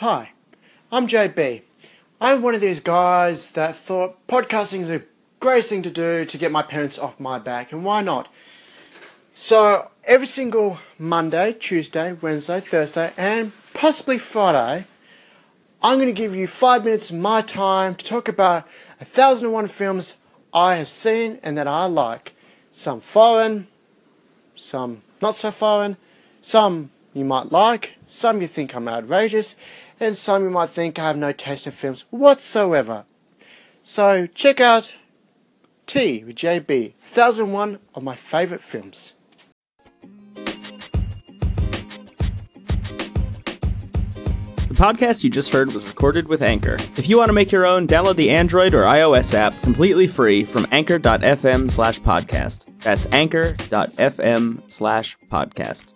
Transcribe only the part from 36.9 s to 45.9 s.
1001 of my favourite films. The podcast you just heard was